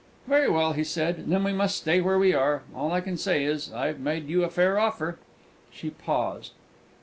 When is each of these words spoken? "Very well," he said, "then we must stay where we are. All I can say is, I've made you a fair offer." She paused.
"Very 0.25 0.49
well," 0.49 0.73
he 0.73 0.83
said, 0.83 1.27
"then 1.29 1.43
we 1.43 1.53
must 1.53 1.77
stay 1.77 2.01
where 2.01 2.17
we 2.17 2.33
are. 2.33 2.63
All 2.73 2.91
I 2.91 3.01
can 3.01 3.17
say 3.17 3.43
is, 3.45 3.71
I've 3.71 3.99
made 3.99 4.27
you 4.29 4.43
a 4.43 4.49
fair 4.49 4.79
offer." 4.79 5.19
She 5.71 5.91
paused. 5.91 6.53